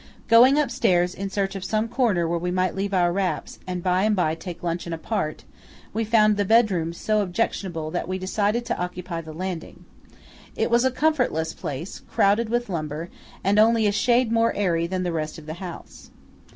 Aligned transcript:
Going 0.27 0.57
upstairs 0.57 1.13
in 1.13 1.29
search 1.29 1.55
of 1.55 1.63
some 1.63 1.87
corner 1.87 2.27
where 2.27 2.39
we 2.39 2.49
might 2.49 2.73
leave 2.73 2.91
our 2.91 3.13
wraps 3.13 3.59
and 3.67 3.83
by 3.83 4.01
and 4.01 4.15
by 4.15 4.33
take 4.33 4.63
luncheon 4.63 4.93
apart, 4.93 5.43
we 5.93 6.03
found 6.03 6.37
the 6.37 6.43
bedrooms 6.43 6.97
so 6.97 7.21
objectionable 7.21 7.91
that 7.91 8.07
we 8.07 8.17
decided 8.17 8.65
to 8.65 8.77
occupy 8.79 9.21
the 9.21 9.31
landing. 9.31 9.85
It 10.55 10.71
was 10.71 10.83
a 10.83 10.89
comfortless 10.89 11.53
place, 11.53 11.99
crowded 12.09 12.49
with 12.49 12.67
lumber, 12.67 13.11
and 13.43 13.59
only 13.59 13.85
a 13.85 13.91
shade 13.91 14.31
more 14.31 14.55
airy 14.55 14.87
than 14.87 15.03
the 15.03 15.13
rest 15.13 15.37
of 15.37 15.45
the 15.45 15.53
house. 15.61 16.09